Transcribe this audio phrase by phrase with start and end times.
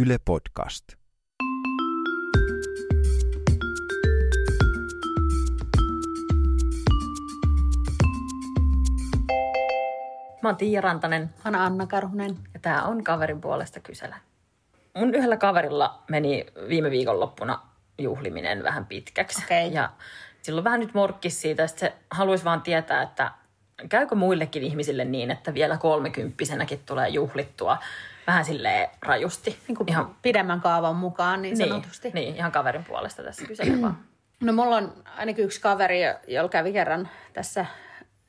[0.00, 0.84] Yle Podcast.
[10.42, 12.36] Mä oon Tiia Rantanen Hanna Anna Karhunen.
[12.54, 14.16] ja tää on kaverin puolesta kysellä.
[14.96, 17.60] Mun yhdellä kaverilla meni viime viikonloppuna
[17.98, 19.42] juhliminen vähän pitkäksi.
[19.44, 19.72] Okei.
[19.72, 19.90] Ja
[20.42, 23.30] silloin vähän nyt morkkis siitä, että se haluaisi vaan tietää, että
[23.88, 27.78] käykö muillekin ihmisille niin, että vielä kolmekymppisenäkin tulee juhlittua
[28.28, 29.58] vähän silleen rajusti.
[29.68, 32.10] Niin kuin ihan, pidemmän kaavan mukaan niin sanotusti.
[32.14, 33.98] niin, ihan kaverin puolesta tässä kysellä vaan.
[34.40, 37.66] No mulla on ainakin yksi kaveri, jolla kävi kerran tässä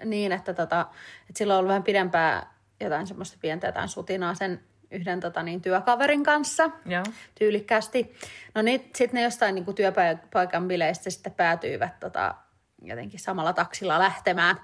[0.05, 0.81] niin, että, tota,
[1.21, 4.59] että sillä on ollut vähän pidempää jotain semmoista pientä jotain sutinaa sen
[4.91, 7.03] yhden tota, niin, työkaverin kanssa Joo.
[7.39, 8.16] tyylikkäästi.
[8.55, 12.35] No niin, sitten ne jostain niin kuin työpaikan bileistä sitten päätyivät tota,
[12.83, 14.55] jotenkin samalla taksilla lähtemään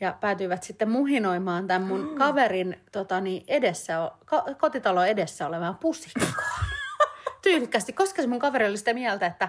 [0.00, 6.32] ja päätyivät sitten muhinoimaan tämän mun kaverin tota, niin, edessä, ko- kotitalon edessä olevaan pusikkoon.
[7.42, 9.48] Tyylikkästi, koska se mun kaveri oli sitä mieltä, että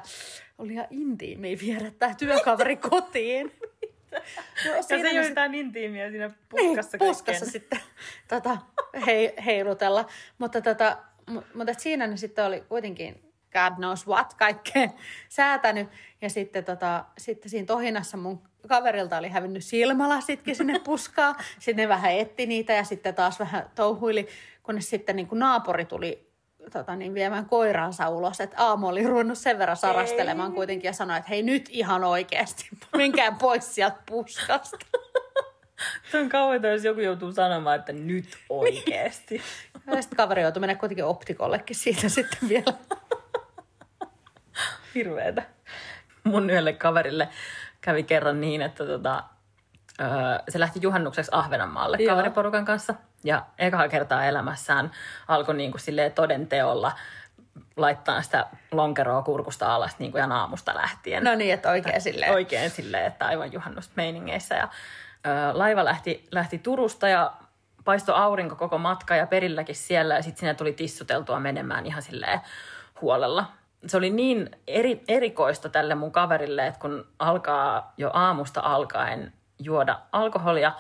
[0.58, 3.52] oli ihan intiimiä viedä tämä työkaveri kotiin.
[4.66, 7.52] No, Ja se ole mitään intiimiä siinä niin, puskassa puskassa kaikkeen.
[7.52, 7.80] sitten
[8.28, 8.58] tota,
[9.06, 10.06] hei, heilutella.
[10.38, 10.98] Mutta, tota,
[11.32, 13.27] mu- mutta siinä ne sitten oli kuitenkin
[13.58, 14.94] God knows what kaikkeen
[15.30, 15.88] säätänyt.
[16.22, 21.36] Ja sitten, tota, sitten siinä tohinassa mun kaverilta oli hävinnyt silmälasitkin sinne puskaan.
[21.60, 24.28] Sitten ne vähän etti niitä ja sitten taas vähän touhuili,
[24.64, 26.28] kunnes sitten niin kuin naapuri tuli
[26.72, 28.42] tota, niin viemään koiransa ulos.
[28.42, 32.70] Että aamu oli ruvennut sen verran sarastelemaan kuitenkin ja sanoi, että hei nyt ihan oikeasti,
[32.98, 34.78] menkää pois sieltä puskasta.
[36.12, 39.42] Se on kauheeta, jos joku joutuu sanomaan, että nyt oikeesti.
[39.88, 42.74] Ja sitten kaveri joutui mennä kuitenkin optikollekin siitä sitten vielä.
[44.98, 45.44] Hirveetä.
[46.24, 47.30] Mun yhdelle kaverille
[47.82, 49.24] kävi kerran niin, että tota,
[50.02, 50.08] öö,
[50.50, 52.16] se lähti juhannukseksi Ahvenanmaalle Joo.
[52.16, 52.96] kaveriporukan kanssa.
[53.24, 54.92] Ja ekaa kertaa elämässään
[55.28, 56.92] alkoi niin kuin silleen toden teolla
[57.76, 61.24] laittaa sitä lonkeroa kurkusta alas niin kuin ihan aamusta lähtien.
[61.24, 62.34] No niin, että oikein silleen.
[62.34, 64.56] Oikein silleen, että aivan juhannusmeiningeissä.
[64.56, 64.68] Ja,
[65.26, 67.34] ö, laiva lähti, lähti Turusta ja
[67.86, 70.16] paisto aurinko koko matka ja perilläkin siellä.
[70.16, 72.40] Ja sitten sinne tuli tissuteltua menemään ihan silleen
[73.02, 73.46] huolella.
[73.88, 80.00] Se oli niin eri, erikoista tälle mun kaverille, että kun alkaa jo aamusta alkaen juoda
[80.12, 80.72] alkoholia,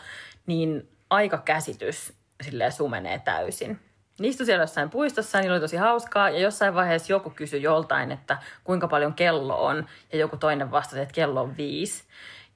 [0.45, 2.13] niin aikakäsitys
[2.43, 3.79] silleen sumenee täysin.
[4.19, 8.11] Ne istui siellä jossain puistossa, niillä oli tosi hauskaa ja jossain vaiheessa joku kysyi joltain,
[8.11, 12.03] että kuinka paljon kello on ja joku toinen vastasi, että kello on viisi.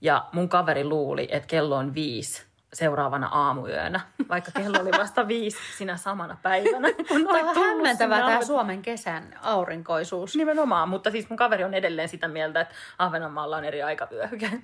[0.02, 4.00] Ja mun kaveri luuli, että kello on viisi seuraavana aamuyönä,
[4.30, 6.88] vaikka kello oli vasta viisi sinä samana päivänä.
[7.10, 10.36] Kun Tämä on hämmentävää sinne tämä Ahven- Suomen kesän aurinkoisuus.
[10.36, 14.50] Nimenomaan, mutta siis mun kaveri on edelleen sitä mieltä, että Ahvenanmaalla on eri aikavyöhyke.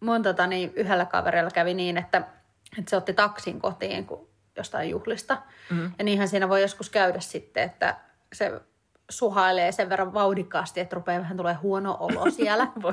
[0.00, 2.18] Mun tota, niin, yhdellä kaverilla kävi niin, että,
[2.78, 5.38] että se otti taksin kotiin kun jostain juhlista.
[5.70, 5.92] Mm.
[5.98, 7.96] Ja niinhän siinä voi joskus käydä sitten, että
[8.32, 8.60] se
[9.10, 12.66] suhailee sen verran vauhdikkaasti, että rupeaa vähän tulee huono olo siellä.
[12.82, 12.92] Voi.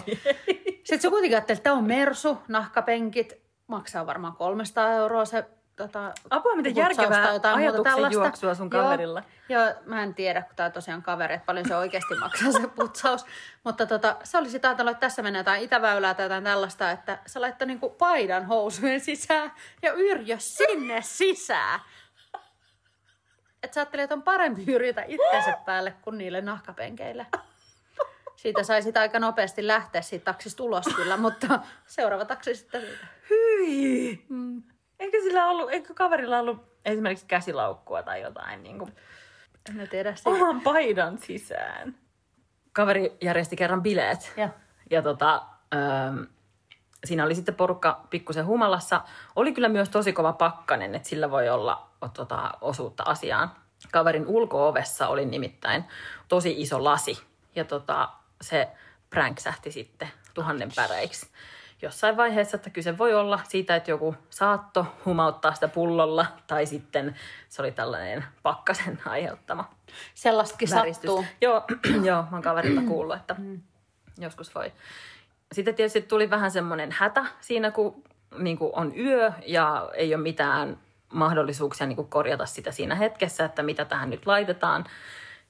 [0.89, 5.45] Sitten se kuitenkin ajatteli, että tämä on mersu, nahkapenkit, maksaa varmaan 300 euroa se
[5.75, 9.23] tota, Apua, miten järkevää jotain ajatuksen juoksua sun Joo, kaverilla.
[9.49, 12.67] Joo, mä en tiedä, kun tämä on tosiaan kaveri, että paljon se oikeasti maksaa se
[12.67, 13.25] putsaus.
[13.63, 17.19] Mutta tota, se oli sitä ajatellut, että tässä menee jotain itäväylää tai jotain tällaista, että
[17.25, 19.51] se laittoi niinku paidan housujen sisään
[19.81, 21.79] ja yrjö sinne sisään.
[23.63, 27.25] Että sä ajattelit, että on parempi yrjitä itsensä päälle kuin niille nahkapenkeille.
[28.41, 33.07] Siitä sai sitä aika nopeasti lähteä siitä taksista ulos kyllä, mutta seuraava taksi sitten siitä.
[33.29, 34.25] Hyi!
[34.29, 34.63] Mm.
[34.99, 38.95] Eikö sillä ollut, eikö kaverilla ollut esimerkiksi käsilaukkua tai jotain niin kuin
[39.69, 40.29] En mä tiedä siitä.
[40.29, 41.95] oman paidan sisään?
[42.73, 44.33] Kaveri järjesti kerran bileet.
[44.37, 44.49] Ja.
[44.89, 45.45] Ja tota,
[45.75, 46.21] ähm,
[47.05, 49.01] siinä oli sitten porukka pikkusen humalassa.
[49.35, 53.51] Oli kyllä myös tosi kova pakkanen, että sillä voi olla o, tota, osuutta asiaan.
[53.91, 55.85] Kaverin ulkoovessa oli nimittäin
[56.27, 57.23] tosi iso lasi.
[57.55, 58.09] Ja tota,
[58.41, 58.67] se
[59.09, 61.27] pränksähti sitten tuhannen päreiksi.
[61.81, 67.15] Jossain vaiheessa, että kyse voi olla siitä, että joku saatto humauttaa sitä pullolla, tai sitten
[67.49, 69.69] se oli tällainen pakkasen aiheuttama
[70.13, 71.01] Sellaistakin väristys.
[71.01, 71.25] sattuu.
[71.41, 71.63] Joo,
[72.07, 73.35] joo, mä oon kaverilta kuullut, että
[74.17, 74.71] joskus voi.
[75.51, 78.03] Sitten tietysti tuli vähän semmoinen hätä siinä, kun
[78.37, 80.77] niin kuin on yö ja ei ole mitään
[81.13, 84.85] mahdollisuuksia niin kuin korjata sitä siinä hetkessä, että mitä tähän nyt laitetaan.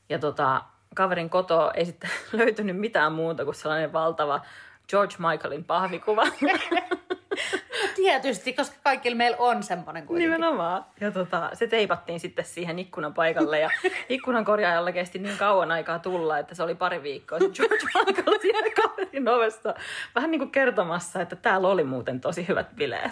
[0.10, 0.62] Ja tota,
[0.96, 4.42] kaverin koto ei sitten löytynyt mitään muuta kuin sellainen valtava
[4.90, 6.24] George Michaelin pahvikuva.
[7.96, 10.32] Tietysti, koska kaikilla meillä on semmoinen kuitenkin.
[10.32, 10.86] Nimenomaan.
[11.02, 13.70] Ja tota, se teipattiin sitten siihen ikkunan paikalle ja
[14.10, 17.40] ikkunan korjaajalla kesti niin kauan aikaa tulla, että se oli pari viikkoa.
[17.40, 19.74] Se George Michael siellä kaverin ovesta
[20.16, 23.12] vähän niin kuin kertomassa, että täällä oli muuten tosi hyvät bileet.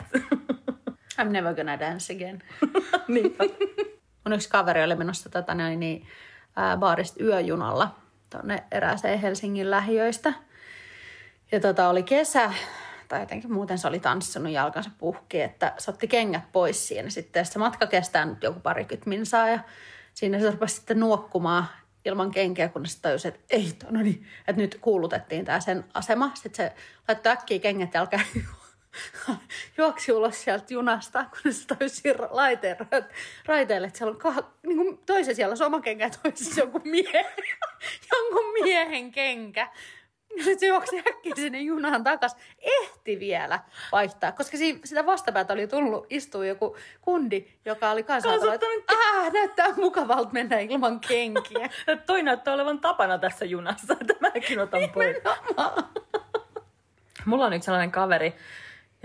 [1.21, 2.44] I'm never gonna dance again.
[3.07, 3.44] Niinpä.
[4.25, 6.07] mun yksi kaveri oli menossa tota, noin, niin,
[6.57, 7.95] ää, baarista yöjunalla
[8.30, 10.33] tuonne erääseen Helsingin lähiöistä.
[11.51, 12.51] Ja tota, oli kesä,
[13.07, 17.45] tai jotenkin muuten se oli tanssinut jalkansa puhki, että se otti kengät pois siinä sitten.
[17.45, 19.59] Se matka kestää nyt joku parikymmentä minsaa ja
[20.13, 21.65] siinä se rupesi sitten nuokkumaan
[22.06, 26.31] ilman kenkiä, kun se tajusi, että ei, no niin, että nyt kuulutettiin tämä sen asema.
[26.33, 26.75] Sitten se
[27.07, 28.24] laittoi äkkiä kengät jalkaan
[29.77, 32.77] juoksi ulos sieltä junasta, kun se tajusi laiteen
[33.45, 36.81] raiteille, että siellä on kah- niin kuin toisen siellä on oma kenkä ja toisessa jonkun
[36.85, 37.25] miehen,
[38.11, 39.67] jonkun miehen kenkä.
[40.35, 42.35] Sitten se juoksi äkkiä sinne junaan takas.
[42.59, 43.59] Ehti vielä
[43.91, 49.33] vaihtaa, koska siinä, sitä vastapäätä oli tullut istua joku kundi, joka oli kanssa että ah,
[49.33, 51.69] näyttää mukavalta mennä ilman kenkiä.
[52.05, 55.17] Toi näyttää olevan tapana tässä junassa, että mäkin otan pois.
[57.25, 58.35] Mulla on yksi sellainen kaveri,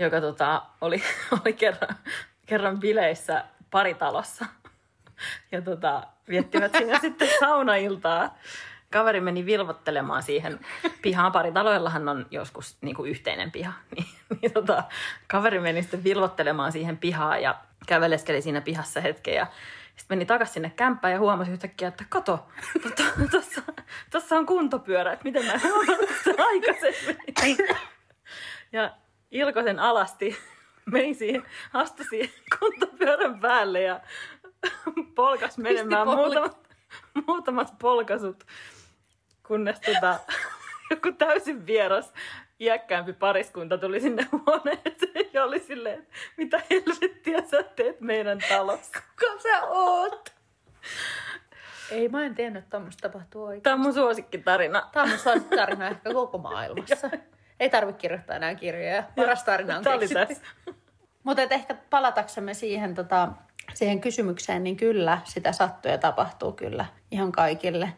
[0.03, 1.03] joka tota, oli,
[1.41, 1.95] oli kerran,
[2.45, 4.45] kerran bileissä paritalossa.
[5.51, 8.37] Ja tota, viettivät siinä sitten saunailtaa
[8.91, 10.59] kaveri meni vilvottelemaan siihen
[11.01, 11.31] pihaan.
[11.31, 13.73] Pari taloillahan on joskus niin kuin yhteinen piha.
[13.95, 14.07] Niin,
[14.41, 14.83] niin tota,
[15.27, 17.55] kaveri meni sitten vilvottelemaan siihen pihaan ja
[17.87, 19.47] käveleskeli siinä pihassa hetken ja
[19.95, 22.47] sitten meni takaisin sinne kämppään ja huomasi yhtäkkiä, että kato,
[23.31, 23.61] tuossa,
[24.11, 27.17] tuossa on kuntopyörä, että miten mä en aikaisemmin.
[28.71, 28.91] Ja
[29.33, 30.37] Ilko sen alasti,
[30.93, 31.43] meni siihen,
[31.73, 33.99] astui siihen kuntopyörän päälle ja
[35.15, 36.57] polkas menemään muutamat,
[37.27, 38.43] muutamat polkasut
[39.47, 40.19] kunnes tota,
[40.91, 42.13] joku täysin vieras
[42.59, 46.07] iäkkäämpi pariskunta tuli sinne huoneeseen ja oli silleen,
[46.37, 48.99] mitä helvettiä sä teet meidän talossa?
[49.19, 50.33] Kuka sä oot?
[51.91, 53.61] Ei, mä en tiennyt, että tämmöistä tapahtuu oikein.
[53.61, 54.89] Tämä on mun suosikkitarina.
[54.91, 57.09] Tämä on mun suosikkitarina ehkä koko maailmassa.
[57.59, 59.03] Ei tarvitse kirjoittaa enää kirjoja.
[59.15, 60.45] Paras tarina on keksitty.
[61.23, 63.29] Mutta ehkä palataksemme siihen, tota,
[63.73, 67.93] siihen kysymykseen, niin kyllä sitä sattuu ja tapahtuu kyllä ihan kaikille.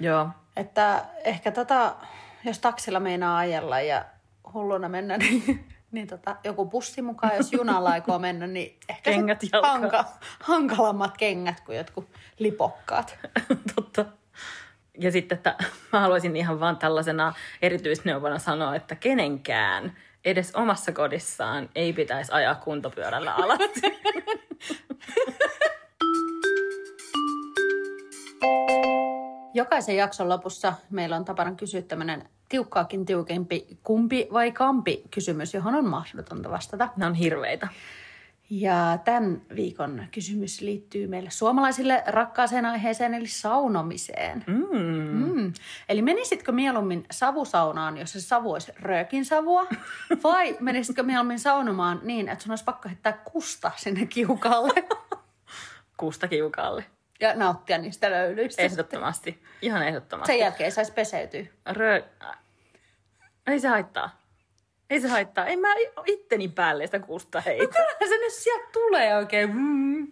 [0.00, 0.28] Joo.
[0.56, 1.96] Että ehkä tota,
[2.44, 4.04] jos taksilla meinaa ajella ja
[4.52, 9.40] hulluna mennä, niin, niin tota, joku bussi mukaan, jos junalla aikoo mennä, niin ehkä kengät
[9.62, 10.04] hanka,
[10.40, 12.08] hankalammat kengät kuin jotkut
[12.38, 13.18] lipokkaat.
[13.74, 14.19] Totta.
[15.00, 15.54] Ja sitten, että
[15.92, 19.92] mä haluaisin ihan vaan tällaisena erityisneuvona sanoa, että kenenkään
[20.24, 23.58] edes omassa kodissaan ei pitäisi ajaa kuntopyörällä alas.
[29.54, 35.74] Jokaisen jakson lopussa meillä on tapana kysyä tämmöinen tiukkaakin tiukempi kumpi vai kampi kysymys, johon
[35.74, 36.88] on mahdotonta vastata.
[36.96, 37.68] Ne on hirveitä.
[38.50, 44.44] Ja tämän viikon kysymys liittyy meille suomalaisille rakkaaseen aiheeseen, eli saunomiseen.
[44.46, 44.78] Mm.
[45.12, 45.52] Mm.
[45.88, 49.66] Eli menisitkö mieluummin savusaunaan, jos se savu olisi röökin savua,
[50.24, 54.84] vai menisitkö mieluummin saunomaan niin, että sun olisi pakko heittää kusta sinne kiukalle?
[55.96, 56.84] kusta kiukalle
[57.20, 58.62] ja nauttia niistä löylyistä.
[58.62, 59.42] Ehdottomasti.
[59.62, 60.32] Ihan ehdottomasti.
[60.32, 61.44] Sen jälkeen saisi peseytyä.
[61.66, 62.02] Rö...
[63.46, 64.19] Ei se haittaa.
[64.90, 65.46] Ei se haittaa.
[65.46, 65.68] En mä
[66.06, 67.64] itteni päälle sitä kusta heitä.
[67.64, 69.56] No kyllähän se nyt sieltä tulee oikein.
[69.56, 70.08] Mm.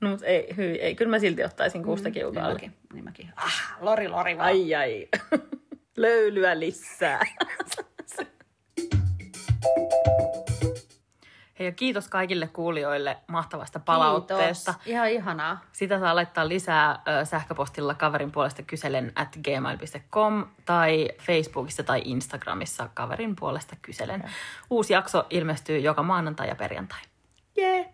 [0.00, 0.94] No mutta ei, hyi, ei.
[0.94, 2.58] Kyllä mä silti ottaisin kusta mm, kiukaalle.
[2.58, 3.32] Niin mäkin, niin mäkin.
[3.36, 4.46] Ah, lori, lori vaan.
[4.46, 5.08] Ai, ai.
[5.96, 7.20] Löylyä lisää.
[11.58, 14.72] Hei ja kiitos kaikille kuulijoille mahtavasta palautteesta.
[14.72, 14.86] Kiitos.
[14.86, 15.60] Ihan ihanaa.
[15.72, 22.88] Sitä saa laittaa lisää ö, sähköpostilla kaverin puolesta kyselen at gmail.com tai Facebookissa tai Instagramissa
[22.94, 24.20] kaverin puolesta kyselen.
[24.24, 24.28] Ja.
[24.70, 27.00] Uusi jakso ilmestyy joka maanantai ja perjantai.
[27.56, 27.76] Jee!
[27.76, 27.91] Yeah.